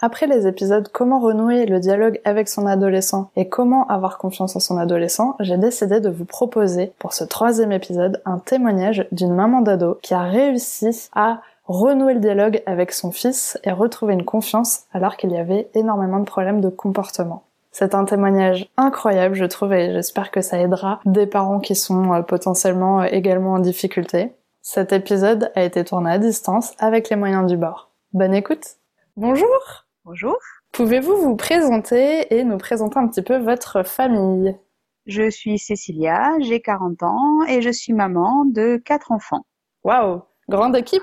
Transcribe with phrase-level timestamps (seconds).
[0.00, 4.60] Après les épisodes Comment renouer le dialogue avec son adolescent et Comment avoir confiance en
[4.60, 9.60] son adolescent, j'ai décidé de vous proposer pour ce troisième épisode un témoignage d'une maman
[9.60, 14.84] d'ado qui a réussi à renouer le dialogue avec son fils et retrouver une confiance
[14.92, 17.42] alors qu'il y avait énormément de problèmes de comportement.
[17.72, 22.14] C'est un témoignage incroyable, je trouve, et j'espère que ça aidera des parents qui sont
[22.14, 24.32] euh, potentiellement euh, également en difficulté.
[24.62, 27.90] Cet épisode a été tourné à distance avec les moyens du bord.
[28.12, 28.76] Bonne écoute
[29.16, 30.38] Bonjour Bonjour.
[30.72, 34.56] Pouvez-vous vous présenter et nous présenter un petit peu votre famille?
[35.04, 39.44] Je suis Cécilia, j'ai 40 ans et je suis maman de quatre enfants.
[39.84, 41.02] Waouh Grande équipe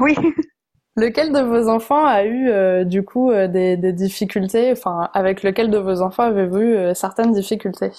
[0.00, 0.16] Oui
[0.96, 4.72] Lequel de vos enfants a eu euh, du coup euh, des, difficultés?
[4.72, 7.92] Enfin, avec lequel de vos enfants avez-vous eu euh, certaines difficultés?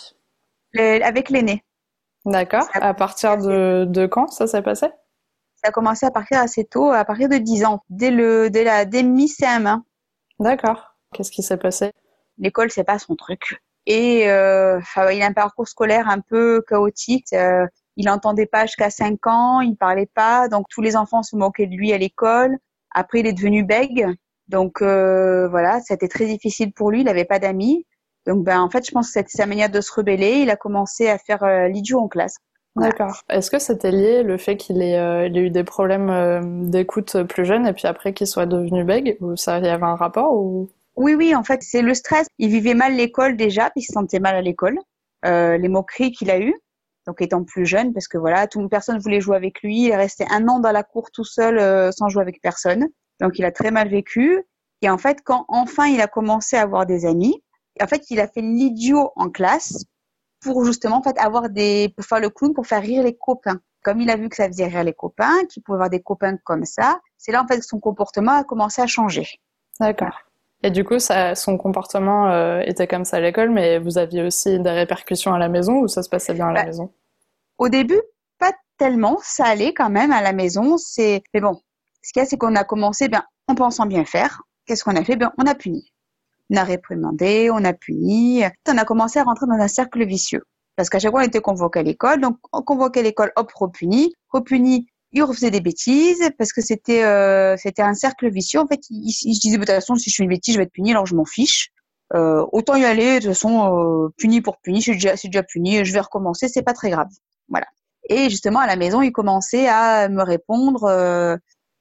[0.80, 1.64] Avec l'aîné.
[2.26, 2.68] D'accord.
[2.74, 4.88] À partir de, de quand ça s'est passé?
[5.54, 8.64] Ça a commencé à partir assez tôt, à partir de 10 ans, dès le dès
[8.64, 9.84] la dès mi-CM1.
[10.40, 10.96] D'accord.
[11.14, 11.92] Qu'est-ce qui s'est passé?
[12.38, 13.62] L'école, c'est pas son truc.
[13.86, 14.80] Et euh,
[15.12, 17.34] il a un parcours scolaire un peu chaotique.
[17.34, 17.66] Euh,
[17.98, 21.66] il entendait pas jusqu'à 5 ans, il parlait pas, donc tous les enfants se moquaient
[21.66, 22.58] de lui à l'école.
[22.92, 24.08] Après, il est devenu bègue,
[24.48, 27.02] donc euh, voilà, c'était très difficile pour lui.
[27.02, 27.86] Il n'avait pas d'amis,
[28.28, 30.42] donc ben en fait, je pense que c'était sa manière de se rebeller.
[30.42, 32.36] Il a commencé à faire euh, l'idiot en classe.
[32.82, 33.24] D'accord.
[33.30, 37.24] Est-ce que c'était lié le fait qu'il ait, euh, ait, eu des problèmes euh, d'écoute
[37.24, 40.34] plus jeune et puis après qu'il soit devenu bègue ou ça y avait un rapport
[40.34, 40.70] ou?
[40.96, 42.28] Oui, oui, en fait, c'est le stress.
[42.40, 44.80] Il vivait mal l'école déjà, puis il se sentait mal à l'école.
[45.26, 46.56] Euh, les moqueries qu'il a eues,
[47.06, 49.84] donc étant plus jeune, parce que voilà, tout, personne voulait jouer avec lui.
[49.84, 52.88] Il est resté un an dans la cour tout seul sans jouer avec personne.
[53.20, 54.44] Donc il a très mal vécu.
[54.82, 57.44] Et en fait, quand enfin il a commencé à avoir des amis,
[57.82, 59.86] en fait, il a fait l'idiot en classe
[60.42, 63.60] pour justement en fait avoir des pour faire le clown pour faire rire les copains.
[63.84, 66.38] Comme il a vu que ça faisait rire les copains, qu'il pouvait avoir des copains
[66.44, 69.28] comme ça, c'est là en fait que son comportement a commencé à changer.
[69.80, 70.20] D'accord.
[70.64, 74.24] Et du coup, ça, son comportement euh, était comme ça à l'école, mais vous aviez
[74.24, 76.92] aussi des répercussions à la maison ou ça se passait bien à la bah, maison?
[77.60, 78.02] Au début,
[78.40, 79.20] pas tellement.
[79.22, 80.78] Ça allait quand même à la maison.
[80.78, 81.62] C'est, mais bon,
[82.02, 84.42] ce qu'il y a, c'est qu'on a commencé, bien, en pensant bien faire.
[84.66, 85.16] Qu'est-ce qu'on a fait?
[85.16, 85.94] Bien, on a puni
[86.50, 88.44] on a réprimandé, on a puni.
[88.68, 90.44] On a commencé à rentrer dans un cercle vicieux.
[90.76, 92.22] Parce qu'à chaque fois, on était convoqué à l'école.
[92.22, 94.14] Donc, on convoquait à l'école, hop, repuni.
[94.30, 98.60] Repuni, il refaisait des bêtises parce que c'était euh, c'était un cercle vicieux.
[98.60, 100.66] En fait, il, se disait, de toute façon, si je fais une bêtise, je vais
[100.66, 101.70] être puni, alors je m'en fiche.
[102.14, 105.84] Euh, autant y aller, de toute façon, euh, puni pour puni, c'est déjà, déjà puni,
[105.84, 107.10] je vais recommencer, c'est pas très grave.
[107.50, 107.68] Voilà.
[108.10, 111.40] Et justement, à la maison, il commençait à me répondre,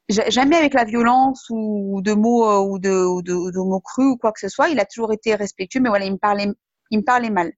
[0.09, 4.13] jamais avec la violence ou de mots euh, ou de, ou de, de, mots crus
[4.13, 4.69] ou quoi que ce soit.
[4.69, 6.49] Il a toujours été respectueux, mais voilà, il me parlait,
[6.91, 7.53] il me parlait mal.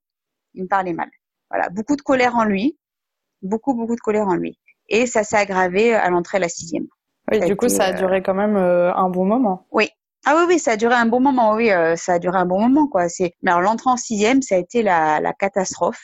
[0.54, 1.10] Il me parlait mal.
[1.50, 2.78] Voilà, beaucoup de colère en lui,
[3.42, 4.58] beaucoup beaucoup de colère en lui.
[4.88, 6.87] Et ça s'est aggravé à l'entrée à la sixième.
[7.31, 9.66] Oui, du coup, ça a euh, duré quand même euh, un bon moment.
[9.70, 9.91] Oui.
[10.25, 11.54] Ah oui, oui, ça a duré un bon moment.
[11.54, 13.08] Oui, ça a duré un bon moment, quoi.
[13.08, 13.34] C'est.
[13.42, 16.03] Mais alors l'entrée en sixième, ça a été la, la catastrophe.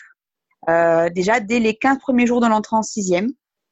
[0.69, 3.29] Euh, déjà dès les 15 premiers jours de l'entrée en sixième,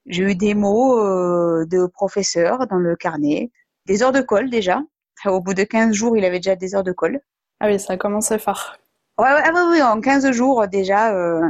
[0.06, 3.50] j'ai eu des mots euh, de professeurs dans le carnet,
[3.86, 4.82] des heures de colle déjà.
[5.26, 7.20] Au bout de 15 jours, il avait déjà des heures de colle.
[7.60, 8.76] Ah oui, ça a commencé fort.
[9.18, 11.14] Ouais, ouais, ah oui, en 15 jours déjà.
[11.14, 11.48] Euh,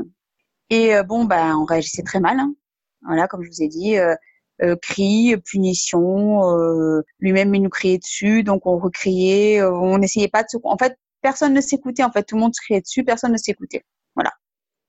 [0.70, 2.38] et euh, bon, ben, on réagissait très mal.
[2.38, 2.54] Hein.
[3.02, 4.14] Voilà, comme je vous ai dit, euh,
[4.62, 6.42] euh cris, punition.
[7.20, 9.62] Lui-même, il nous criait dessus, donc on recriait.
[9.62, 10.58] on n'essayait pas de se.
[10.64, 12.04] En fait, personne ne s'écoutait.
[12.04, 13.84] En fait, tout le monde se criait dessus, personne ne s'écoutait.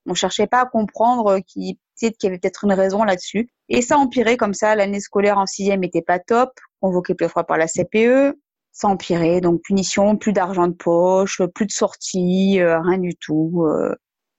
[0.06, 1.80] On cherchait pas à comprendre qui
[2.12, 3.50] qu'il y avait peut-être une raison là-dessus.
[3.70, 4.76] Et ça empirait comme ça.
[4.76, 8.38] L'année scolaire en sixième était pas top, convoqué plusieurs fois par la CPE.
[8.72, 13.64] Ça empirait, donc punition, plus d'argent de poche, plus de sorties, euh, rien du tout.
[13.68, 13.94] Euh.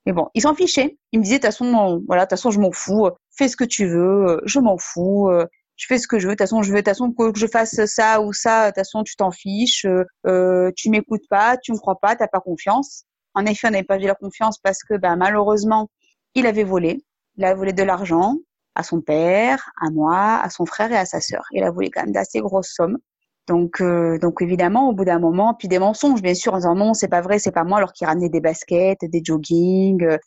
[0.06, 0.98] Mais bon, ils s'en fichaient.
[1.12, 3.08] Ils me disaient, de toute façon, voilà, de toute façon, je m'en fous.
[3.36, 4.26] Fais ce que tu veux.
[4.28, 5.30] Euh, je m'en fous.
[5.76, 6.32] je fais ce que je veux.
[6.32, 8.66] De toute façon, je veux, de toute façon, que je fasse ça ou ça.
[8.66, 9.86] De toute façon, tu t'en fiches.
[10.26, 11.56] Euh, tu m'écoutes pas.
[11.56, 12.16] Tu me crois pas.
[12.16, 13.04] T'as pas confiance.
[13.34, 15.90] En effet, on n'avait pas vu la confiance parce que, ben, malheureusement,
[16.34, 17.04] il avait volé.
[17.36, 18.36] Il a volé de l'argent
[18.74, 21.44] à son père, à moi, à son frère et à sa sœur.
[21.52, 22.98] Il a volé quand même d'assez grosses sommes.
[23.46, 26.74] Donc, euh, donc évidemment, au bout d'un moment, puis des mensonges, bien sûr, en disant
[26.74, 30.18] non, c'est pas vrai, c'est pas moi, alors qu'il ramenait des baskets, des jogging, euh,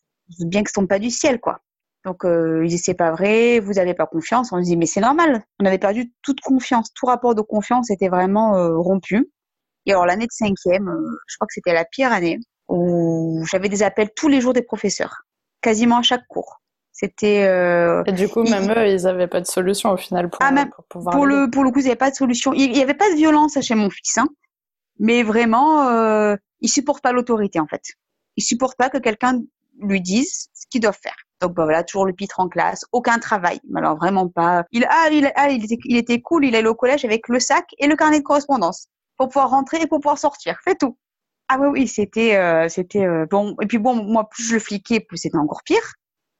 [0.41, 1.59] bien que ce tombe pas du ciel, quoi.
[2.07, 4.51] Donc, euh, il dit c'est pas vrai, vous avez pas confiance.
[4.53, 5.43] On dit mais c'est normal.
[5.59, 9.29] On avait perdu toute confiance, tout rapport de confiance était vraiment euh, rompu.
[9.85, 13.69] Et alors l'année de cinquième, euh, je crois que c'était la pire année où j'avais
[13.69, 15.23] des appels tous les jours des professeurs,
[15.61, 16.61] quasiment à chaque cours
[16.91, 17.45] C'était.
[17.45, 20.51] Euh, et du coup, même eux, ils n'avaient pas de solution au final pour, ah,
[20.51, 21.15] même, pour pouvoir.
[21.15, 22.53] Pour le, pour le coup, ils n'avaient pas de solution.
[22.53, 24.27] Il n'y avait pas de violence chez mon fils, hein,
[24.99, 27.83] mais vraiment, euh, il supporte pas l'autorité en fait.
[28.35, 29.41] Il supporte pas que quelqu'un
[29.79, 31.15] lui dise ce qu'il doit faire.
[31.41, 33.59] Donc bah, voilà, toujours le pitre en classe, aucun travail.
[33.75, 34.65] Alors vraiment pas.
[34.71, 37.39] Il ah il ah, il était, il était cool, il allait au collège avec le
[37.39, 38.87] sac et le carnet de correspondance
[39.17, 40.57] pour pouvoir rentrer et pour pouvoir sortir.
[40.63, 40.97] Fait tout.
[41.49, 44.59] Ah oui oui, c'était euh, c'était euh, bon et puis bon moi plus je le
[44.59, 45.93] fliquais, plus c'était encore pire.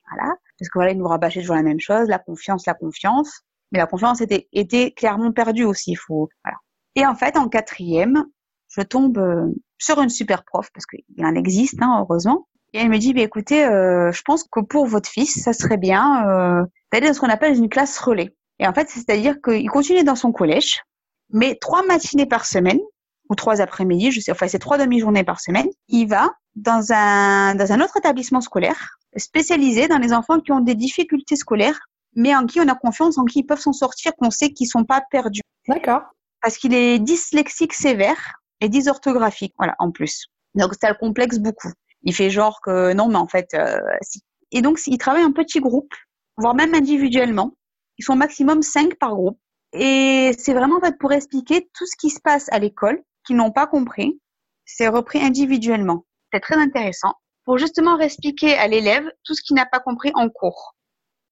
[0.09, 3.41] Voilà, parce que voilà, il nous rabâchait toujours la même chose, la confiance, la confiance.
[3.71, 6.57] Mais la confiance était était clairement perdue aussi, il faut voilà.
[6.95, 8.25] Et en fait, en quatrième,
[8.69, 12.47] je tombe euh, sur une super prof parce qu'il en existe, hein, heureusement.
[12.73, 15.77] Et elle me dit, bah, écoutez, euh, je pense que pour votre fils, ça serait
[15.77, 18.35] bien euh, d'aller dans ce qu'on appelle une classe relais.
[18.59, 20.81] Et en fait, c'est-à-dire qu'il continue dans son collège,
[21.29, 22.79] mais trois matinées par semaine,
[23.29, 27.55] ou trois après-midi, je sais, enfin c'est trois demi-journées par semaine, il va dans un,
[27.55, 31.79] dans un autre établissement scolaire spécialisé dans les enfants qui ont des difficultés scolaires,
[32.15, 34.67] mais en qui on a confiance, en qui ils peuvent s'en sortir, qu'on sait qu'ils
[34.67, 35.41] sont pas perdus.
[35.67, 36.03] D'accord.
[36.41, 40.27] Parce qu'il est dyslexique sévère et dysorthographique, voilà, en plus.
[40.55, 41.71] Donc ça le complexe beaucoup.
[42.03, 44.21] Il fait genre que non, mais en fait, euh, si.
[44.51, 45.93] Et donc, il travaille en petits groupes,
[46.37, 47.53] voire même individuellement.
[47.97, 49.37] Ils sont maximum cinq par groupe.
[49.73, 53.35] Et c'est vraiment en fait pour expliquer tout ce qui se passe à l'école, qu'ils
[53.35, 54.19] n'ont pas compris.
[54.65, 56.05] C'est repris individuellement.
[56.33, 57.13] C'est très intéressant
[57.45, 60.75] pour justement expliquer à l'élève tout ce qu'il n'a pas compris en cours.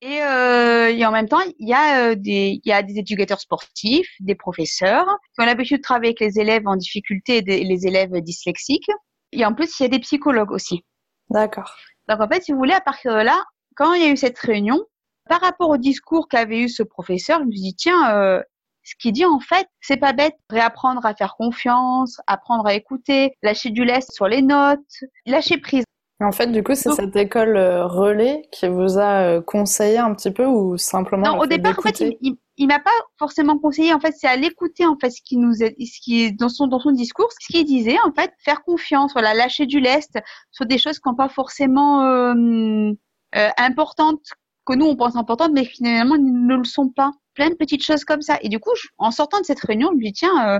[0.01, 2.99] Et, euh, et, en même temps, il y a euh, des il y a des
[2.99, 7.63] éducateurs sportifs, des professeurs qui ont l'habitude de travailler avec les élèves en difficulté et
[7.63, 8.89] les élèves dyslexiques.
[9.31, 10.83] Et en plus, il y a des psychologues aussi.
[11.29, 11.75] D'accord.
[12.07, 13.43] Donc en fait, si vous voulez, à partir de là,
[13.75, 14.85] quand il y a eu cette réunion,
[15.27, 18.41] par rapport au discours qu'avait eu ce professeur, je me suis dit, tiens, euh,
[18.85, 20.35] ce qu'il dit en fait, c'est pas bête.
[20.49, 24.79] Réapprendre à faire confiance, apprendre à écouter, lâcher du lest sur les notes,
[25.25, 25.83] lâcher prise.
[26.21, 30.13] En fait, du coup, c'est cette école euh, relais qui vous a euh, conseillé un
[30.13, 33.93] petit peu ou simplement Non, au départ, en fait, il, il m'a pas forcément conseillé.
[33.93, 36.67] En fait, c'est à l'écouter en fait ce qui nous ce qui est dans son
[36.67, 40.17] dans son discours, ce qu'il disait en fait, faire confiance, voilà, lâcher du lest
[40.51, 42.91] sur des choses qui n'ont pas forcément euh,
[43.35, 44.25] euh, importantes
[44.65, 47.11] que nous on pense importantes, mais finalement ne le sont pas.
[47.33, 48.37] Plein de petites choses comme ça.
[48.41, 50.49] Et du coup, en sortant de cette réunion, je me dis tiens.
[50.55, 50.59] Euh,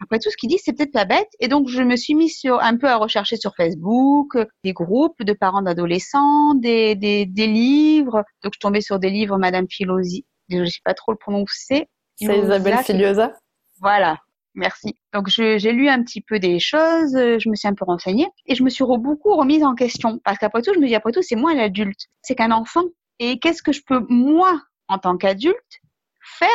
[0.00, 1.28] après tout ce qu'il dit, c'est peut-être pas bête.
[1.38, 5.22] Et donc, je me suis mis sur, un peu à rechercher sur Facebook, des groupes
[5.22, 8.24] de parents d'adolescents, des, des, des livres.
[8.42, 11.86] Donc, je tombais sur des livres Madame Philosi, je ne sais pas trop le prononcer.
[12.16, 13.32] C'est Isabelle Filiosa
[13.80, 14.18] Voilà,
[14.54, 14.96] merci.
[15.12, 18.54] Donc j'ai lu un petit peu des choses, je me suis un peu renseignée et
[18.54, 21.22] je me suis beaucoup remise en question parce qu'après tout, je me dis après tout,
[21.22, 22.84] c'est moi l'adulte, c'est qu'un enfant.
[23.18, 25.80] Et qu'est-ce que je peux moi, en tant qu'adulte,
[26.20, 26.48] faire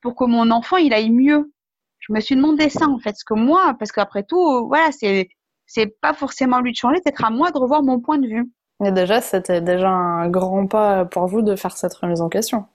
[0.00, 1.52] pour que mon enfant il aille mieux?
[1.98, 5.28] Je me suis demandé ça en fait, ce que moi, parce qu'après tout, voilà, c'est
[5.66, 8.50] c'est pas forcément lui de changer, c'est à moi de revoir mon point de vue.
[8.84, 12.66] Et déjà, c'était déjà un grand pas pour vous de faire cette remise en question.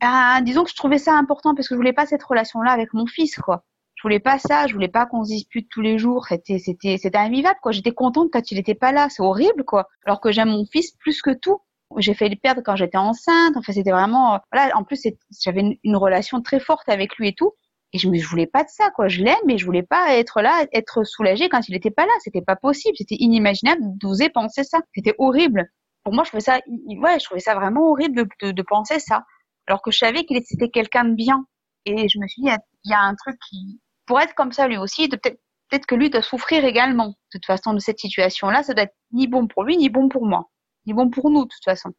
[0.00, 2.92] Ah, disons que je trouvais ça important parce que je voulais pas cette relation-là avec
[2.92, 3.64] mon fils, quoi.
[3.94, 6.26] Je voulais pas ça, je voulais pas qu'on se dispute tous les jours.
[6.26, 7.72] C'était, c'était, c'était invivable, quoi.
[7.72, 9.08] J'étais contente quand il était pas là.
[9.08, 9.88] C'est horrible, quoi.
[10.04, 11.60] Alors que j'aime mon fils plus que tout.
[11.98, 13.56] J'ai fait le perdre quand j'étais enceinte.
[13.56, 14.76] Enfin, c'était vraiment, voilà.
[14.76, 15.00] En plus,
[15.40, 17.52] j'avais une, relation très forte avec lui et tout.
[17.92, 19.08] Et je me, je voulais pas de ça, quoi.
[19.08, 22.12] Je l'aime, mais je voulais pas être là, être soulagée quand il était pas là.
[22.20, 22.96] C'était pas possible.
[22.98, 24.80] C'était inimaginable d'oser penser ça.
[24.94, 25.70] C'était horrible.
[26.02, 29.24] Pour moi, je trouvais ça, ouais, je trouvais ça vraiment horrible de, penser ça
[29.66, 31.44] alors que je savais qu'il était quelqu'un de bien.
[31.84, 32.50] Et je me suis dit,
[32.84, 35.38] il y a un truc qui, pour être comme ça lui aussi, peut-être
[35.68, 37.08] peut-être que lui doit souffrir également.
[37.08, 40.08] De toute façon, de cette situation-là, ça doit être ni bon pour lui, ni bon
[40.08, 40.48] pour moi,
[40.86, 41.90] ni bon pour nous, de toute façon.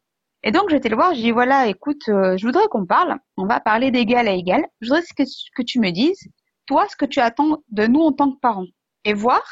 [0.44, 3.46] Et donc, j'étais le voir, j'ai dit, voilà, écoute, euh, je voudrais qu'on parle, on
[3.46, 4.66] va parler d'égal à égal.
[4.82, 5.24] Je voudrais que,
[5.56, 6.28] que tu me dises,
[6.68, 8.68] toi, ce que tu attends de nous en tant que parents.
[9.04, 9.44] Et voir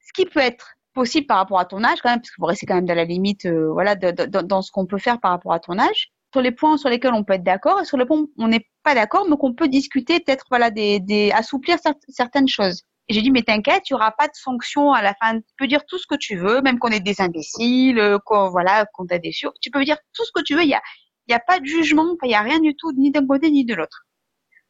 [0.00, 2.46] ce qui peut être possible par rapport à ton âge, quand même, parce que vous
[2.46, 5.52] restez quand même dans la limite, euh, voilà, dans ce qu'on peut faire par rapport
[5.52, 8.06] à ton âge sur les points sur lesquels on peut être d'accord et sur les
[8.06, 11.76] points où on n'est pas d'accord, mais qu'on peut discuter, peut-être voilà, des, assouplir
[12.08, 12.82] certaines choses.
[13.12, 15.38] Et j'ai dit, mais t'inquiète, il n'y aura pas de sanction à la fin.
[15.38, 18.48] Tu peux dire tout ce que tu veux, même qu'on est des imbéciles, euh, qu'on
[18.48, 19.48] voilà, qu'on t'a déçu.
[19.60, 20.62] Tu peux dire tout ce que tu veux.
[20.62, 20.80] Il y a,
[21.26, 23.50] il y a pas de jugement, il y a rien du tout, ni d'un côté
[23.50, 24.06] ni de l'autre.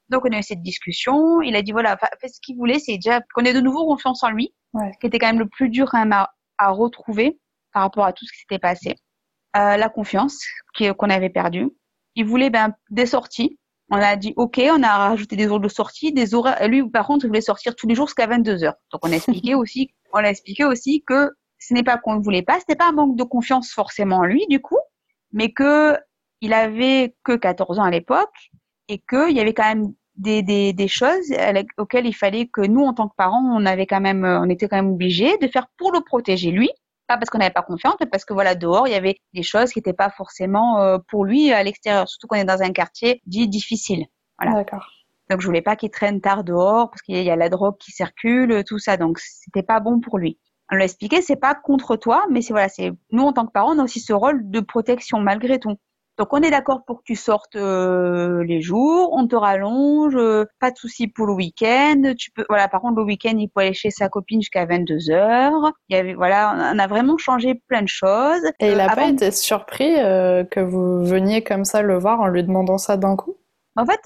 [0.09, 1.41] Donc on a eu cette discussion.
[1.41, 4.31] Il a dit voilà, ce qu'il voulait, c'est déjà qu'on ait de nouveau confiance en
[4.31, 4.91] lui, ouais.
[4.93, 7.39] ce qui était quand même le plus dur à, à retrouver
[7.73, 8.97] par rapport à tout ce qui s'était passé.
[9.57, 10.45] Euh, la confiance
[10.77, 11.71] qu'on avait perdue.
[12.17, 13.57] Il voulait ben, des sorties.
[13.95, 16.67] On a dit OK, on a rajouté des heures de sortie, des horaires.
[16.67, 18.77] Lui, par contre, il voulait sortir tous les jours jusqu'à 22 heures.
[18.91, 22.23] Donc on a expliqué aussi, on a expliqué aussi que ce n'est pas qu'on ne
[22.23, 24.79] voulait pas, ce n'est pas un manque de confiance forcément en lui du coup,
[25.33, 25.99] mais que
[26.41, 28.51] il avait que 14 ans à l'époque
[28.89, 31.31] et qu'il y avait quand même des, des, des choses
[31.77, 34.69] auxquelles il fallait que nous, en tant que parents, on avait quand même, on était
[34.69, 36.71] quand même obligés de faire pour le protéger lui,
[37.13, 39.43] Pas parce qu'on n'avait pas confiance, mais parce que voilà, dehors, il y avait des
[39.43, 42.73] choses qui n'étaient pas forcément euh, pour lui à l'extérieur, surtout qu'on est dans un
[42.73, 44.07] quartier dit difficile.
[44.39, 44.57] Voilà.
[44.57, 44.87] D'accord.
[45.29, 47.93] Donc je voulais pas qu'il traîne tard dehors parce qu'il y a la drogue qui
[47.93, 48.97] circule, tout ça.
[48.97, 50.39] Donc c'était pas bon pour lui.
[50.71, 53.53] On l'a expliqué, c'est pas contre toi, mais c'est voilà, c'est nous en tant que
[53.53, 55.77] parents, on a aussi ce rôle de protection malgré tout.
[56.19, 60.45] Donc on est d'accord pour que tu sortes euh, les jours, on te rallonge, euh,
[60.61, 62.13] pas de souci pour le week-end.
[62.19, 65.11] Tu peux, voilà, par contre le week-end il peut aller chez sa copine jusqu'à 22
[65.11, 65.73] heures.
[65.89, 68.45] Il y avait, voilà, on a vraiment changé plein de choses.
[68.61, 72.45] Et il a pas été surpris que vous veniez comme ça le voir en lui
[72.45, 73.37] demandant ça d'un coup?
[73.77, 74.01] En fait,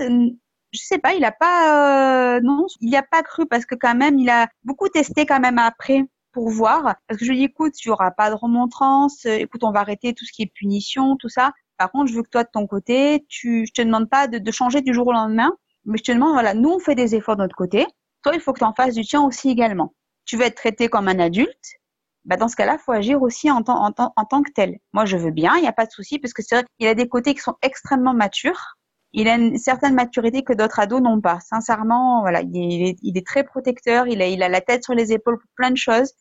[0.76, 3.74] je sais pas, il a pas, euh, non, il n'y a pas cru parce que
[3.74, 6.96] quand même, il a beaucoup testé quand même après pour voir.
[7.06, 9.72] Parce que je lui dis, écoute, il n'y aura pas de remontrance, euh, écoute, on
[9.72, 11.52] va arrêter tout ce qui est punition, tout ça.
[11.78, 14.38] Par contre, je veux que toi, de ton côté, tu, je te demande pas de,
[14.38, 15.52] de changer du jour au lendemain,
[15.84, 17.86] mais je te demande, voilà, nous, on fait des efforts de notre côté.
[18.22, 19.94] Toi, il faut que tu en fasses du tien aussi également.
[20.24, 21.76] Tu veux être traité comme un adulte,
[22.24, 24.78] bah dans ce cas-là, faut agir aussi en, tant, en, tant, en tant que tel.
[24.92, 26.88] Moi, je veux bien, il n'y a pas de souci, parce que c'est vrai qu'il
[26.88, 28.76] a des côtés qui sont extrêmement matures
[29.16, 31.40] il a une certaine maturité que d'autres ados n'ont pas.
[31.40, 34.92] Sincèrement, voilà, il est, il est, très protecteur, il a, il a la tête sur
[34.92, 36.12] les épaules pour plein de choses.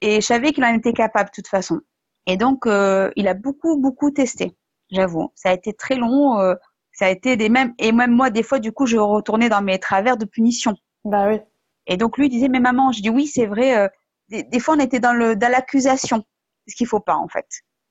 [0.00, 1.80] Et je savais qu'il en était capable de toute façon.
[2.26, 4.56] Et donc, euh, il a beaucoup, beaucoup testé,
[4.92, 5.32] j'avoue.
[5.34, 6.38] Ça a été très long.
[6.38, 6.54] Euh,
[6.92, 7.74] ça a été des mêmes.
[7.78, 10.76] Et même moi, des fois, du coup, je retournais dans mes travers de punition.
[11.04, 11.40] Bah oui.
[11.86, 13.76] Et donc, lui disait, mais maman, je dis oui, c'est vrai.
[13.76, 13.88] Euh,
[14.28, 16.24] des, des, fois, on était dans le dans l'accusation.
[16.68, 17.46] Ce qu'il faut pas, en fait.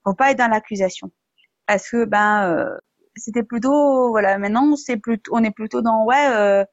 [0.05, 1.12] Faut pas être dans l'accusation.
[1.67, 2.77] Parce que, ben, euh,
[3.15, 6.63] c'était plutôt voilà maintenant c'est plutôt on est plutôt dans ouais euh,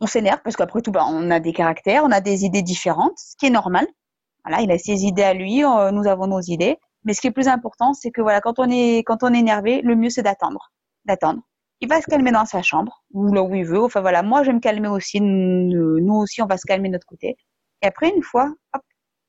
[0.00, 3.18] on s'énerve parce qu'après tout bah, on a des caractères on a des idées différentes
[3.18, 3.86] ce qui est normal
[4.44, 7.26] voilà il a ses idées à lui euh, nous avons nos idées mais ce qui
[7.28, 10.10] est plus important c'est que voilà quand on est quand on est énervé le mieux
[10.10, 10.70] c'est d'attendre
[11.04, 11.40] d'attendre.
[11.80, 13.82] Il va se calmer dans sa chambre ou là où il veut.
[13.82, 16.94] Enfin voilà moi je vais me calmer aussi nous aussi on va se calmer de
[16.94, 17.36] notre côté.
[17.82, 18.82] Et après une fois hop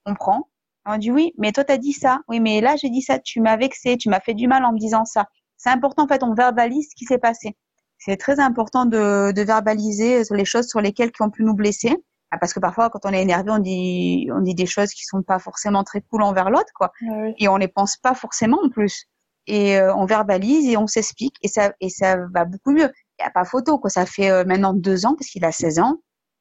[0.05, 0.49] on prend.
[0.85, 2.19] On dit oui mais toi t'as dit ça.
[2.27, 4.73] Oui mais là j'ai dit ça tu m'as vexé tu m'as fait du mal en
[4.73, 5.27] me disant ça.
[5.57, 7.55] C'est important en fait, on verbalise ce qui s'est passé.
[7.99, 11.95] C'est très important de, de verbaliser les choses sur lesquelles qui ont pu nous blesser,
[12.39, 15.21] parce que parfois quand on est énervé, on dit on dit des choses qui sont
[15.21, 17.33] pas forcément très cool envers l'autre, quoi, ah oui.
[17.37, 19.05] et on les pense pas forcément en plus.
[19.47, 22.91] Et euh, on verbalise et on s'explique et ça et ça va beaucoup mieux.
[23.19, 23.89] Il y a pas photo, quoi.
[23.89, 25.97] Ça fait euh, maintenant deux ans parce qu'il a 16 ans.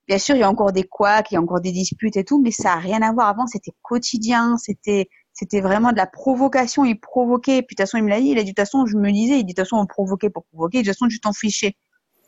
[0.07, 2.25] Bien sûr, il y a encore des couacs, il y a encore des disputes et
[2.25, 3.29] tout, mais ça a rien à voir.
[3.29, 6.85] Avant, c'était quotidien, c'était c'était vraiment de la provocation.
[6.85, 7.63] Il provoquait.
[7.63, 8.29] Puis de toute façon, il me l'a dit.
[8.29, 9.87] Il a dit de toute façon, je me disais, il dit de toute façon, on
[9.87, 10.79] provoquait pour provoquer.
[10.79, 11.77] De toute façon, tu t'en fichais.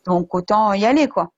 [0.06, 1.32] Donc autant y aller, quoi.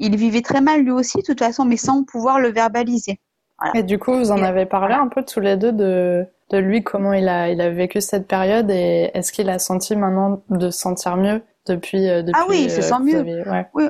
[0.00, 3.20] Il vivait très mal lui aussi, de toute façon, mais sans pouvoir le verbaliser.
[3.58, 3.78] Voilà.
[3.78, 6.82] Et du coup, vous en avez parlé un peu tous les deux de, de lui,
[6.82, 10.70] comment il a, il a vécu cette période et est-ce qu'il a senti maintenant de
[10.70, 13.18] se sentir mieux depuis, depuis Ah oui, il se euh, sent mieux.
[13.18, 13.42] Avez...
[13.48, 13.66] Ouais.
[13.74, 13.84] Oui,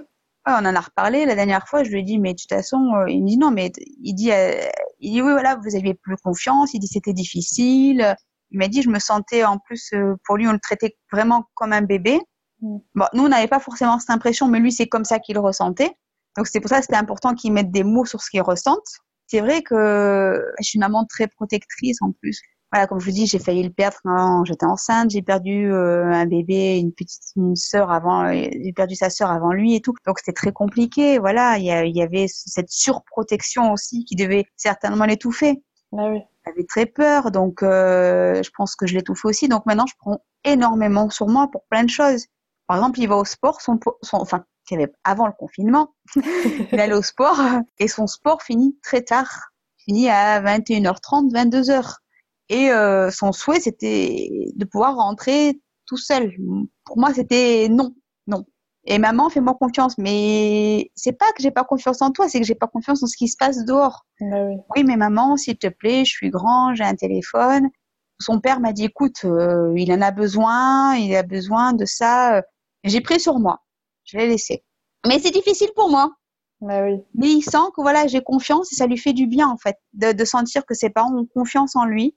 [0.46, 1.84] on en a reparlé la dernière fois.
[1.84, 3.70] Je lui ai dit, mais de toute façon, euh, il me dit non, mais
[4.02, 4.60] il dit, euh,
[4.98, 6.74] il dit oui, voilà, vous aviez plus confiance.
[6.74, 8.16] Il dit c'était difficile.
[8.50, 11.44] Il m'a dit, je me sentais en plus, euh, pour lui, on le traitait vraiment
[11.54, 12.18] comme un bébé.
[12.60, 12.78] Mm.
[12.94, 15.92] Bon, nous, on n'avait pas forcément cette impression, mais lui, c'est comme ça qu'il ressentait.
[16.36, 18.86] Donc c'est pour ça que c'était important qu'il mette des mots sur ce qu'il ressente.
[19.26, 22.40] C'est vrai que je suis une maman très protectrice en plus
[22.72, 25.10] voilà, comme je vous dis, j'ai failli le perdre quand j'étais enceinte.
[25.10, 28.24] J'ai perdu euh, un bébé, une petite une sœur avant.
[28.26, 29.94] Euh, j'ai perdu sa sœur avant lui et tout.
[30.06, 31.18] Donc c'était très compliqué.
[31.18, 35.62] Voilà, il y, avait cette surprotection aussi qui devait certainement l'étouffer.
[35.98, 36.20] Ah oui.
[36.46, 39.48] J'avais très peur, donc euh, je pense que je l'étouffe aussi.
[39.48, 42.26] Donc maintenant, je prends énormément sur moi pour plein de choses.
[42.70, 45.92] Par exemple, il va au sport, son, son enfin, il avait avant le confinement,
[46.70, 47.40] il allait au sport
[47.80, 51.96] et son sport finit très tard, finit à 21h30, 22h.
[52.48, 56.32] Et euh, son souhait, c'était de pouvoir rentrer tout seul.
[56.84, 57.92] Pour moi, c'était non,
[58.28, 58.44] non.
[58.84, 59.98] Et maman, fais-moi confiance.
[59.98, 63.08] Mais c'est pas que j'ai pas confiance en toi, c'est que j'ai pas confiance en
[63.08, 64.06] ce qui se passe dehors.
[64.20, 64.54] Bah oui.
[64.76, 67.68] oui, mais maman, s'il te plaît, je suis grand, j'ai un téléphone.
[68.20, 72.44] Son père m'a dit, écoute, euh, il en a besoin, il a besoin de ça.
[72.84, 73.62] J'ai pris sur moi.
[74.04, 74.64] Je l'ai laissé.
[75.06, 76.12] Mais c'est difficile pour moi.
[76.60, 77.00] Bah oui.
[77.14, 79.76] Mais il sent que voilà, j'ai confiance et ça lui fait du bien en fait,
[79.94, 82.14] de, de sentir que ses parents ont confiance en lui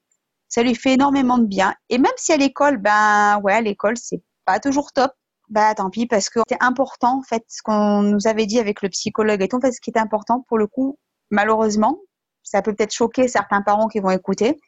[0.53, 1.73] ça lui fait énormément de bien.
[1.89, 5.11] Et même si à l'école, ben ouais, à l'école, c'est pas toujours top,
[5.49, 8.83] bah tant pis parce que c'est important en fait ce qu'on nous avait dit avec
[8.83, 10.99] le psychologue et tout, en fait, ce qui est important pour le coup,
[11.31, 11.97] malheureusement,
[12.43, 14.59] ça peut peut-être choquer certains parents qui vont écouter.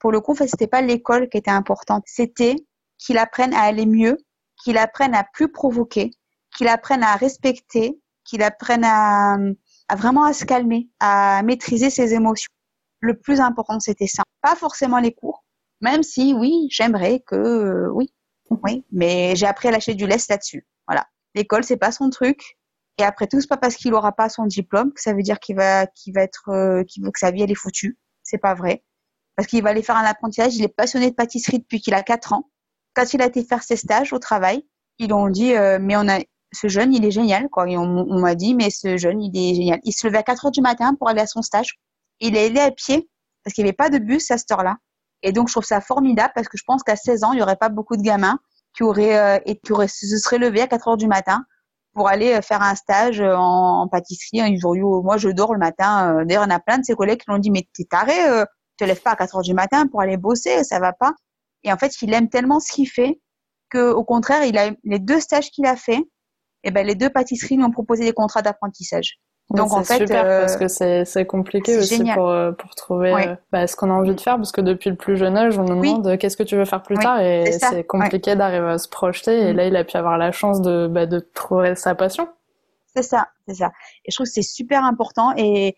[0.00, 2.56] Pour le coup, en fait, c'était pas l'école qui était importante, c'était
[2.98, 4.16] qu'il apprenne à aller mieux,
[4.62, 6.10] qu'il apprenne à plus provoquer,
[6.56, 9.36] qu'il apprenne à respecter, qu'il apprenne à,
[9.94, 12.50] vraiment à se calmer, à maîtriser ses émotions
[13.00, 14.22] le plus important, c'était ça.
[14.42, 15.44] Pas forcément les cours,
[15.80, 18.12] même si oui, j'aimerais que euh, oui,
[18.50, 20.66] oui, mais j'ai appris à lâcher du lest là-dessus.
[20.86, 22.58] Voilà, l'école c'est pas son truc.
[22.98, 25.38] Et après tout, c'est pas parce qu'il aura pas son diplôme que ça veut dire
[25.38, 27.98] qu'il va, qu'il va être, euh, qu'il veut que sa vie elle est foutue.
[28.22, 28.84] C'est pas vrai.
[29.36, 30.56] parce qu'il va aller faire un apprentissage.
[30.56, 32.50] Il est passionné de pâtisserie depuis qu'il a 4 ans.
[32.98, 34.66] Quand il a été faire ses stages au travail,
[34.98, 36.18] ils ont dit, euh, mais on a,
[36.50, 37.70] ce jeune, il est génial, quoi.
[37.70, 39.78] Et on, m'a dit, mais ce jeune, il est génial.
[39.84, 41.78] Il se levait à 4 heures du matin pour aller à son stage.
[42.18, 43.08] Il est allé à pied
[43.44, 44.78] parce qu'il n'y avait pas de bus à cette heure-là.
[45.22, 47.42] Et donc, je trouve ça formidable parce que je pense qu'à 16 ans, il n'y
[47.42, 48.40] aurait pas beaucoup de gamins
[48.76, 51.44] qui auraient, euh, et qui se seraient levés à 4 heures du matin
[51.94, 54.38] pour aller euh, faire un stage en, pâtisserie.
[54.38, 56.24] Ils ont moi, je dors le matin.
[56.24, 58.14] D'ailleurs, en a plein de ses collègues qui l'ont dit, mais t'es taré,
[58.76, 61.12] te lèves pas à 4 heures du matin pour aller bosser, ça va pas.
[61.68, 63.20] Et en fait, il aime tellement ce qu'il fait
[63.68, 66.02] que, au contraire, il a les deux stages qu'il a fait,
[66.64, 69.18] et ben les deux pâtisseries lui ont proposé des contrats d'apprentissage.
[69.50, 73.34] Donc en fait, super parce euh, que c'est compliqué aussi pour euh, pour trouver euh,
[73.50, 75.64] bah, ce qu'on a envie de faire parce que depuis le plus jeune âge, on
[75.64, 77.20] nous demande qu'est-ce que tu veux faire plus tard?
[77.20, 79.48] Et c'est compliqué d'arriver à se projeter.
[79.48, 79.56] Et mm.
[79.56, 82.28] là, il a pu avoir la chance de bah, de trouver sa passion.
[82.94, 83.72] C'est ça, c'est ça.
[84.04, 85.76] Et je trouve que c'est super important et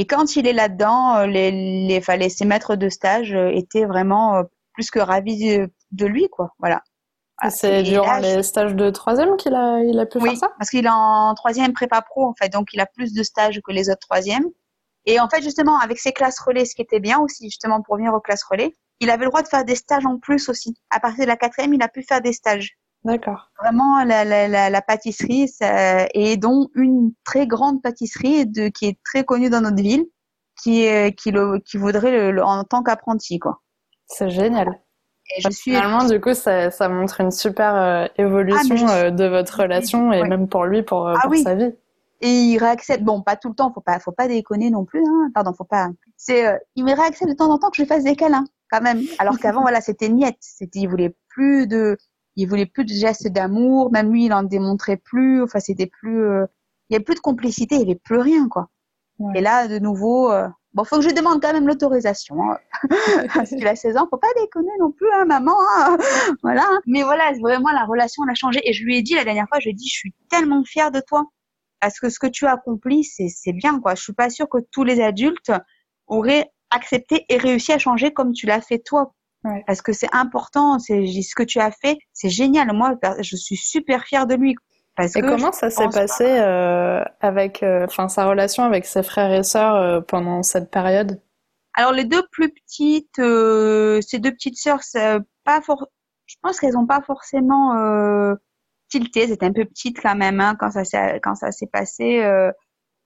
[0.00, 1.50] et quand il est là-dedans, les,
[1.88, 4.44] les, fallait ses maîtres de stage étaient vraiment
[4.78, 5.58] plus que ravis
[5.90, 6.54] de lui, quoi.
[6.60, 6.82] Voilà.
[7.50, 10.50] C'est durant les stages de troisième qu'il a, il a pu faire ça?
[10.56, 12.48] parce qu'il est en troisième prépa pro, en fait.
[12.48, 14.46] Donc, il a plus de stages que les autres troisièmes.
[15.04, 17.96] Et en fait, justement, avec ses classes relais, ce qui était bien aussi, justement, pour
[17.96, 20.76] venir aux classes relais, il avait le droit de faire des stages en plus aussi.
[20.90, 22.78] À partir de la quatrième, il a pu faire des stages.
[23.04, 23.50] D'accord.
[23.60, 28.86] Vraiment, la, la, la, la pâtisserie, ça, et dont une très grande pâtisserie de, qui
[28.86, 30.04] est très connue dans notre ville,
[30.62, 33.60] qui, qui, le, qui voudrait le, en tant qu'apprenti, quoi.
[34.08, 34.80] C'est génial.
[35.36, 39.10] Et je suis finalement du coup ça, ça montre une super euh, évolution ah, euh,
[39.10, 41.74] de votre relation et même pour lui pour, euh, ah, pour sa vie.
[42.20, 45.04] Et il réaccepte bon pas tout le temps faut pas faut pas déconner non plus
[45.06, 45.30] hein.
[45.34, 48.16] pardon faut pas c'est il me réaccepte de temps en temps que je fasse des
[48.16, 51.98] câlins quand même alors qu'avant voilà c'était niette c'était il voulait plus de
[52.38, 56.22] il voulait plus de gestes d'amour, même lui il en démontrait plus, enfin c'était plus,
[56.22, 56.46] euh,
[56.88, 58.68] il y avait plus de complicité, il y avait plus rien quoi.
[59.34, 60.46] Et là de nouveau, euh,
[60.78, 62.58] bon faut que je demande quand même l'autorisation hein.
[63.34, 65.98] parce qu'il a 16 ans, faut pas déconner non plus hein, maman, hein.
[66.42, 66.66] voilà.
[66.86, 69.46] Mais voilà vraiment la relation elle a changé et je lui ai dit la dernière
[69.48, 71.24] fois, je lui ai dit je suis tellement fière de toi
[71.80, 73.94] parce que ce que tu as accompli c'est c'est bien quoi.
[73.94, 75.52] Je suis pas sûre que tous les adultes
[76.06, 79.12] auraient accepté et réussi à changer comme tu l'as fait toi
[79.66, 82.72] parce que c'est important, c'est ce que tu as fait, c'est génial.
[82.72, 84.54] Moi, je suis super fière de lui.
[84.98, 89.32] Parce et comment ça s'est passé euh, avec, euh, enfin, sa relation avec ses frères
[89.32, 91.22] et sœurs euh, pendant cette période?
[91.72, 94.80] Alors les deux plus petites, ces deux petites sœurs,
[95.44, 95.86] pas for...
[96.26, 97.74] je pense qu'elles n'ont pas forcément
[98.88, 99.22] tilté.
[99.22, 100.82] Elles étaient un peu petites quand même hein, quand ça
[101.20, 102.24] quand ça s'est passé.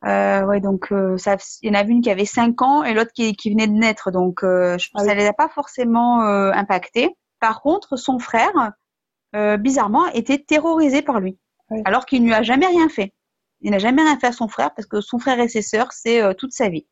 [0.05, 2.93] Euh, ouais, donc euh, ça, il y en a une qui avait 5 ans et
[2.93, 6.23] l'autre qui, qui venait de naître, donc euh, je, ah ça les a pas forcément
[6.25, 7.11] euh, impactés.
[7.39, 8.73] Par contre, son frère,
[9.37, 11.39] euh, bizarrement, était terrorisé par lui,
[11.85, 13.13] alors qu'il ne lui a jamais rien fait.
[13.61, 15.93] Il n'a jamais rien fait à son frère parce que son frère et ses sœurs,
[15.93, 16.87] c'est toute sa vie.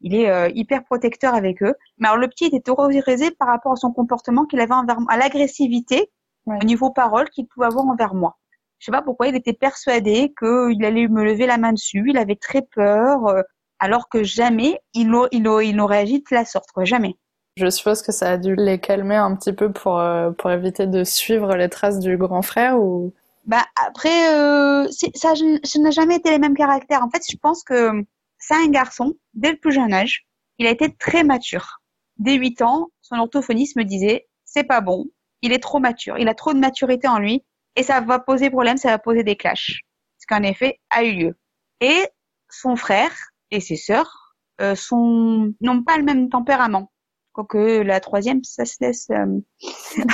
[0.00, 1.74] Il est hyper protecteur avec eux.
[1.98, 5.12] Mais alors le petit était terrorisé par rapport à son comportement qu'il avait envers moi,
[5.12, 6.10] à l'agressivité
[6.46, 8.38] au niveau parole qu'il pouvait avoir envers moi.
[8.78, 12.04] Je sais pas pourquoi, il était persuadé qu'il allait me lever la main dessus.
[12.08, 13.42] Il avait très peur, euh,
[13.78, 16.84] alors que jamais il, il, il aurait agi de la sorte, quoi.
[16.84, 17.16] Jamais.
[17.56, 20.86] Je suppose que ça a dû les calmer un petit peu pour, euh, pour éviter
[20.86, 23.12] de suivre les traces du grand frère ou.
[23.46, 27.02] Bah après, euh, ça, je, n'ai jamais été les mêmes caractères.
[27.04, 28.04] En fait, je pense que
[28.38, 30.26] c'est un garçon dès le plus jeune âge.
[30.58, 31.80] Il a été très mature.
[32.18, 35.06] Dès 8 ans, son orthophoniste me disait c'est pas bon.
[35.42, 36.18] Il est trop mature.
[36.18, 37.44] Il a trop de maturité en lui
[37.76, 39.82] et ça va poser problème, ça va poser des clashs.
[40.18, 41.38] Ce qu'en effet a eu lieu.
[41.80, 42.08] Et
[42.48, 43.12] son frère
[43.50, 46.90] et ses sœurs euh, sont n'ont pas le même tempérament.
[47.32, 49.40] Quoique la troisième, ça se laisse euh,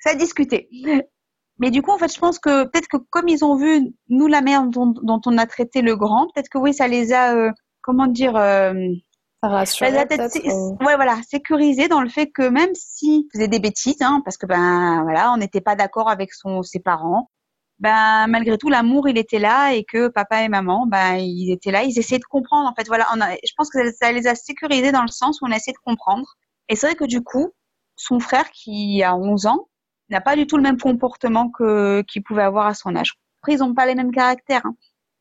[0.00, 0.68] ça a discuté.
[1.60, 4.26] Mais du coup, en fait, je pense que peut-être que comme ils ont vu nous
[4.26, 7.50] la mère dont, on a traité le grand, peut-être que oui, ça les a euh,
[7.82, 8.72] comment dire euh,
[9.42, 9.90] rassuré
[10.80, 14.46] ouais voilà sécurisé dans le fait que même si faisait des bêtises hein, parce que
[14.46, 17.30] ben voilà on n'était pas d'accord avec son ses parents
[17.78, 21.70] ben malgré tout l'amour il était là et que papa et maman ben ils étaient
[21.70, 24.26] là ils essayaient de comprendre en fait voilà on a, je pense que ça, les
[24.26, 26.36] a sécurisés dans le sens où on a essayé de comprendre.
[26.68, 27.50] Et c'est vrai que du coup
[27.96, 29.68] son frère qui a 11 ans
[30.10, 33.54] n'a pas du tout le même comportement que qu'il pouvait avoir à son âge après
[33.54, 34.74] ils ont pas les mêmes caractères hein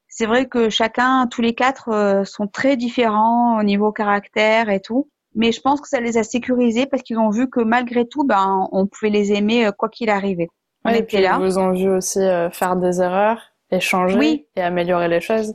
[0.09, 4.81] c'est vrai que chacun, tous les quatre, euh, sont très différents au niveau caractère et
[4.81, 5.09] tout.
[5.35, 8.25] Mais je pense que ça les a sécurisés parce qu'ils ont vu que malgré tout,
[8.25, 10.49] ben, on pouvait les aimer euh, quoi qu'il arrivait.
[10.83, 11.37] On et puis là.
[11.39, 15.53] Ils vous ont vu aussi euh, faire des erreurs, échanger et améliorer les choses.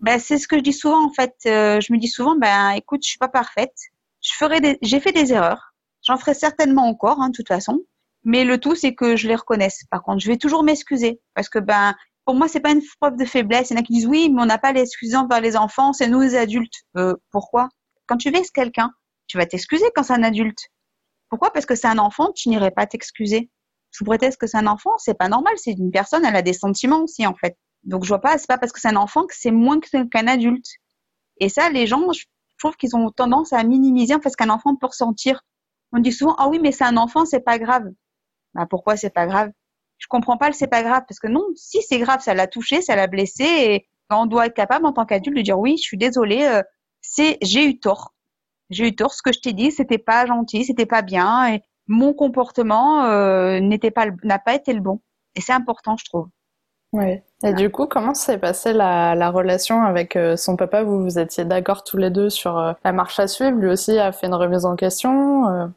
[0.00, 1.34] Ben, c'est ce que je dis souvent en fait.
[1.44, 3.74] je me dis souvent, ben écoute, je suis pas parfaite.
[4.20, 4.78] Je ferai des...
[4.82, 5.72] j'ai fait des erreurs.
[6.02, 7.80] J'en ferai certainement encore, hein, de toute façon.
[8.24, 9.84] Mais le tout, c'est que je les reconnaisse.
[9.90, 13.16] Par contre, je vais toujours m'excuser parce que ben pour moi, c'est pas une preuve
[13.16, 13.70] de faiblesse.
[13.70, 15.92] Il y en a qui disent oui, mais on n'a pas l'excusant par les enfants,
[15.92, 16.84] c'est nous les adultes.
[16.96, 17.68] Euh, pourquoi?
[18.06, 18.90] Quand tu vexes quelqu'un,
[19.26, 20.58] Tu vas t'excuser quand c'est un adulte.
[21.30, 21.50] Pourquoi?
[21.52, 23.50] Parce que c'est un enfant, tu n'irais pas t'excuser.
[23.90, 25.54] Sous prétexte que c'est un enfant, c'est pas normal.
[25.56, 27.56] C'est une personne, elle a des sentiments aussi en fait.
[27.84, 30.26] Donc je vois pas, c'est pas parce que c'est un enfant que c'est moins qu'un
[30.26, 30.66] adulte.
[31.40, 32.24] Et ça, les gens, je
[32.58, 35.42] trouve qu'ils ont tendance à minimiser en fait ce qu'un enfant peut ressentir.
[35.92, 37.84] On dit souvent, ah oui, mais c'est un enfant, c'est pas grave.
[38.54, 39.50] Bah pourquoi c'est pas grave?
[39.98, 42.46] Je comprends pas le c'est pas grave parce que non, si c'est grave, ça l'a
[42.46, 45.76] touché, ça l'a blessé et on doit être capable en tant qu'adulte de dire oui,
[45.76, 46.62] je suis désolée, euh,
[47.00, 48.14] c'est j'ai eu tort.
[48.70, 51.62] J'ai eu tort, ce que je t'ai dit, c'était pas gentil, c'était pas bien et
[51.86, 55.00] mon comportement euh, n'était pas n'a pas été le bon.
[55.36, 56.28] Et c'est important, je trouve.
[56.92, 57.20] Oui.
[57.42, 60.84] Et du coup, comment s'est passée la, la, relation avec euh, son papa?
[60.84, 63.58] Vous vous étiez d'accord tous les deux sur euh, la marche à suivre?
[63.58, 65.72] Lui aussi a fait une remise en question?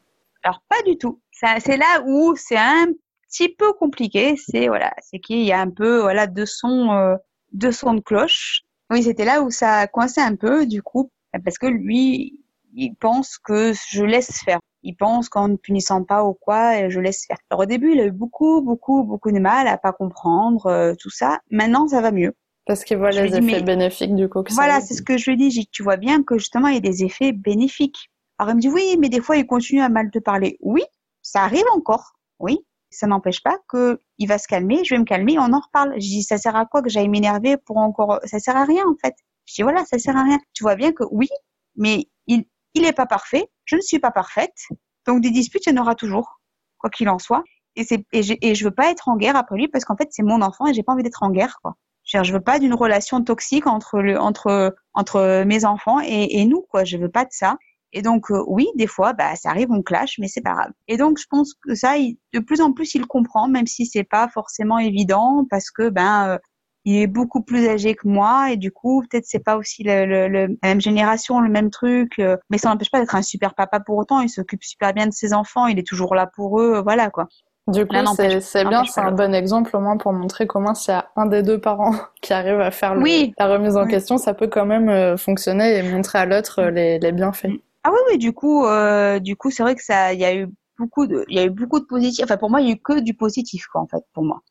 [0.48, 1.20] Alors pas du tout.
[1.30, 2.86] C'est là où c'est un
[3.28, 4.34] petit peu compliqué.
[4.36, 7.16] C'est voilà, c'est qu'il y a un peu voilà deux sons,
[7.52, 8.62] deux sons de cloche.
[8.90, 11.10] Oui, c'était là où ça a coincé un peu du coup
[11.44, 12.40] parce que lui,
[12.74, 17.00] il pense que je laisse faire il pense qu'en ne punissant pas ou quoi, je
[17.00, 17.38] laisse faire.
[17.50, 20.94] Alors au début, il a eu beaucoup, beaucoup, beaucoup de mal à pas comprendre euh,
[20.98, 21.40] tout ça.
[21.50, 22.34] Maintenant, ça va mieux.
[22.66, 24.44] Parce qu'il voit les effets bénéfiques du coup.
[24.50, 25.68] voilà, c'est ce que je lui dis.
[25.72, 28.10] Tu vois bien que justement, il y a des effets bénéfiques.
[28.38, 30.58] Alors il me dit oui, mais des fois, il continue à mal te parler.
[30.60, 30.82] Oui,
[31.22, 32.14] ça arrive encore.
[32.38, 32.58] Oui,
[32.90, 34.84] ça n'empêche pas que il va se calmer.
[34.84, 35.94] Je vais me calmer, on en reparle.
[35.94, 38.84] Je dis ça sert à quoi que j'aille m'énerver pour encore Ça sert à rien
[38.86, 39.14] en fait.
[39.46, 40.38] Je dis voilà, ça sert à rien.
[40.54, 41.28] Tu vois bien que oui,
[41.76, 44.68] mais il il n'est pas parfait, je ne suis pas parfaite,
[45.06, 46.40] donc des disputes, il y en aura toujours,
[46.78, 47.42] quoi qu'il en soit.
[47.76, 49.96] Et, c'est, et, je, et je veux pas être en guerre après lui parce qu'en
[49.96, 51.76] fait, c'est mon enfant et j'ai pas envie d'être en guerre, quoi.
[52.04, 56.44] Je, je veux pas d'une relation toxique entre le, entre, entre mes enfants et, et
[56.46, 56.84] nous, quoi.
[56.84, 57.56] Je veux pas de ça.
[57.92, 60.72] Et donc, euh, oui, des fois, bah, ça arrive, on clash, mais c'est pas grave.
[60.88, 64.04] Et donc, je pense que ça, de plus en plus, il comprend, même si c'est
[64.04, 66.38] pas forcément évident, parce que, ben, euh,
[66.84, 70.06] il est beaucoup plus âgé que moi et du coup peut-être c'est pas aussi le,
[70.06, 73.54] le, la même génération le même truc euh, mais ça n'empêche pas d'être un super
[73.54, 74.20] papa pour autant.
[74.20, 77.28] Il s'occupe super bien de ses enfants il est toujours là pour eux voilà quoi.
[77.68, 77.96] Du coup,
[78.40, 81.60] c'est bien, c'est un bon exemple au moins pour montrer comment c'est un des deux
[81.60, 85.76] parents qui arrive à faire la remise en question, ça peut quand même euh, fonctionner
[85.76, 87.50] et montrer à l'autre euh, les, les, bienfaits.
[87.84, 90.34] Ah oui, oui, du coup, euh, du coup, c'est vrai que ça, il y a
[90.34, 92.24] eu beaucoup de, il y a eu beaucoup de positifs.
[92.24, 94.42] Enfin, pour moi, il y a eu que du positif, quoi, en fait, pour moi.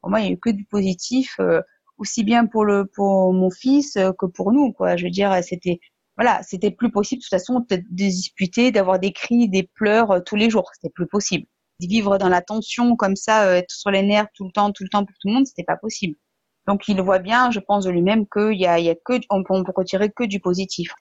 [0.00, 1.62] Pour moi, il y a eu que du positif, euh,
[1.98, 4.96] aussi bien pour le pour mon fils euh, que pour nous, quoi.
[4.96, 5.80] Je veux dire, c'était
[6.16, 10.20] voilà, c'était plus possible de toute façon de disputer, d'avoir des cris, des pleurs euh,
[10.20, 10.70] tous les jours.
[10.74, 11.46] C'était plus possible.
[11.80, 14.84] De vivre dans la tension comme ça, être sur les nerfs tout le temps, tout
[14.84, 16.16] le temps pour tout le monde, c'était pas possible.
[16.66, 19.14] Donc il voit bien, je pense de lui-même qu'il y a, il y a que,
[19.30, 20.92] on on peut retirer que du positif.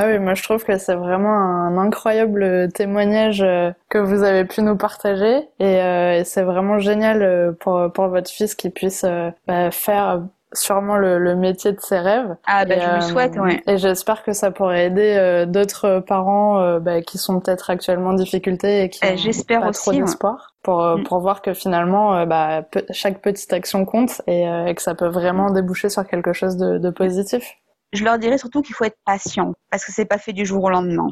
[0.00, 4.46] Ah oui, moi je trouve que c'est vraiment un incroyable témoignage euh, que vous avez
[4.46, 9.04] pu nous partager et, euh, c'est vraiment génial euh, pour pour votre fils qu'il puisse
[9.46, 10.22] bah, faire
[10.54, 12.34] sûrement le, le, métier de ses rêves.
[12.46, 13.62] Ah bah je lui souhaite, ouais.
[13.66, 18.84] Et j'espère que ça pourrait aider d'autres parents bah, qui sont peut-être actuellement en difficulté
[18.84, 21.04] et qui n'ont pas trop d'espoir pour mm.
[21.04, 25.50] pour voir que finalement bah, chaque petite action compte et, et, que ça peut vraiment
[25.50, 27.58] déboucher sur quelque chose de, de positif
[27.92, 30.64] je leur dirais surtout qu'il faut être patient parce que c'est pas fait du jour
[30.64, 31.08] au lendemain.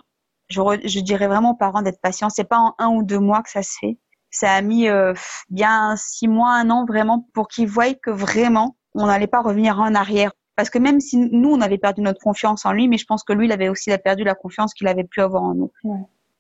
[0.49, 2.31] Je, je dirais vraiment aux parents d'être patients.
[2.31, 3.99] C'est pas en un ou deux mois que ça se fait.
[4.31, 5.15] Ça a mis euh,
[5.51, 9.79] bien six mois, un an vraiment pour qu'ils voient que vraiment on n'allait pas revenir
[9.81, 10.33] en arrière.
[10.57, 13.23] Parce que même si nous on avait perdu notre confiance en lui, mais je pense
[13.25, 15.73] que lui il avait aussi perdu la confiance qu'il avait pu avoir en nous.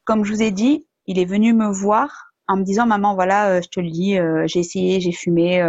[0.05, 3.51] Comme je vous ai dit, il est venu me voir en me disant maman voilà
[3.51, 5.63] euh, je te le dis euh, j'ai essayé j'ai fumé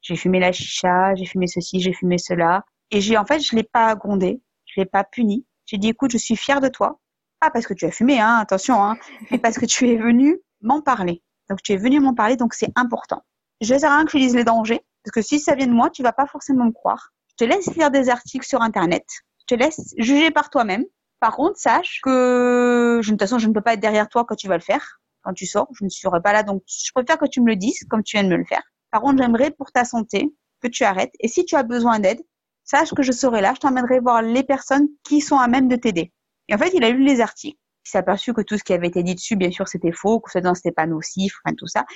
[0.00, 3.54] j'ai fumé la chicha j'ai fumé ceci j'ai fumé cela et j'ai, en fait, je
[3.56, 5.46] l'ai pas grondé, je l'ai pas puni.
[5.66, 7.00] J'ai dit, écoute, je suis fière de toi.
[7.40, 8.96] Pas parce que tu as fumé, hein, attention, hein,
[9.30, 11.22] mais parce que tu es venu m'en parler.
[11.50, 13.22] Donc, tu es venu m'en parler, donc c'est important.
[13.60, 15.90] Je ne rien que tu lises les dangers, parce que si ça vient de moi,
[15.90, 17.12] tu vas pas forcément me croire.
[17.30, 19.04] Je te laisse lire des articles sur Internet.
[19.40, 20.84] Je te laisse juger par toi-même.
[21.20, 24.36] Par contre, sache que, de toute façon, je ne peux pas être derrière toi quand
[24.36, 25.00] tu vas le faire.
[25.22, 27.56] Quand tu sors, je ne serai pas là, donc je préfère que tu me le
[27.56, 28.62] dises, comme tu viens de me le faire.
[28.90, 31.12] Par contre, j'aimerais pour ta santé que tu arrêtes.
[31.20, 32.20] Et si tu as besoin d'aide,
[32.66, 35.76] sache que je serai là, je t'emmènerai voir les personnes qui sont à même de
[35.76, 36.12] t'aider.
[36.48, 37.58] Et en fait, il a lu les articles.
[37.86, 40.20] Il s'est aperçu que tout ce qui avait été dit dessus, bien sûr, c'était faux,
[40.20, 41.86] que ce c'était pas nocif, enfin, tout ça.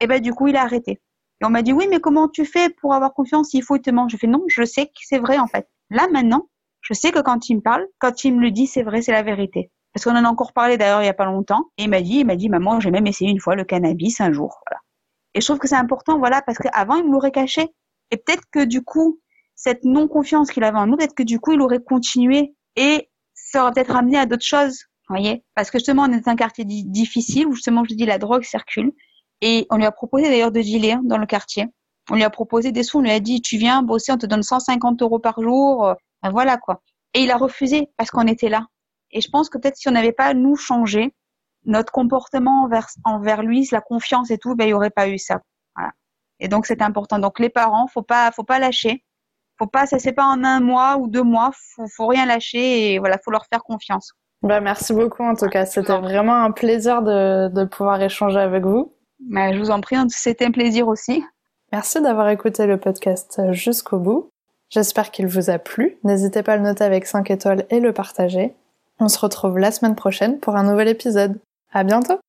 [0.00, 1.00] Et ben, du coup, il a arrêté.
[1.40, 3.82] Et on m'a dit, oui, mais comment tu fais pour avoir confiance s'il faut il
[3.82, 4.08] te ment?
[4.08, 5.68] Je fais, non, je sais que c'est vrai, en fait.
[5.90, 6.48] Là, maintenant,
[6.82, 9.12] je sais que quand il me parle, quand il me le dit, c'est vrai, c'est
[9.12, 9.70] la vérité.
[9.92, 11.70] Parce qu'on en a encore parlé d'ailleurs il y a pas longtemps.
[11.78, 14.20] Et il m'a dit, il m'a dit, maman, j'ai même essayé une fois le cannabis
[14.20, 14.60] un jour.
[14.68, 14.80] Voilà.
[15.34, 17.68] Et je trouve que c'est important, voilà, parce qu'avant, il me l'aurait caché.
[18.10, 19.20] Et peut-être que du coup,
[19.58, 23.62] cette non-confiance qu'il avait en nous, peut-être que du coup, il aurait continué et ça
[23.64, 26.64] aurait peut-être amené à d'autres choses, voyez Parce que justement, on est dans un quartier
[26.64, 28.92] difficile où justement, je dis, la drogue circule.
[29.40, 31.66] Et on lui a proposé d'ailleurs de dealer dans le quartier.
[32.08, 34.26] On lui a proposé des sous, on lui a dit, tu viens bosser, on te
[34.26, 35.92] donne 150 euros par jour.
[36.22, 36.80] Ben voilà quoi.
[37.14, 38.66] Et il a refusé parce qu'on était là.
[39.10, 41.14] Et je pense que peut-être si on n'avait pas nous changé
[41.64, 45.18] notre comportement envers envers lui, la confiance et tout, ben il y aurait pas eu
[45.18, 45.40] ça.
[45.74, 45.92] Voilà.
[46.40, 47.18] Et donc c'est important.
[47.18, 49.04] Donc les parents, faut pas faut pas lâcher.
[49.58, 52.92] Faut pas ça c'est pas en un mois ou deux mois, faut faut rien lâcher
[52.92, 54.12] et voilà, faut leur faire confiance.
[54.42, 58.64] Bah, merci beaucoup en tout cas, c'était vraiment un plaisir de, de pouvoir échanger avec
[58.64, 58.92] vous.
[59.20, 61.24] Bah, je vous en prie, c'était un plaisir aussi.
[61.72, 64.30] Merci d'avoir écouté le podcast jusqu'au bout.
[64.70, 65.98] J'espère qu'il vous a plu.
[66.04, 68.54] N'hésitez pas à le noter avec 5 étoiles et le partager.
[69.00, 71.38] On se retrouve la semaine prochaine pour un nouvel épisode.
[71.72, 72.18] À bientôt!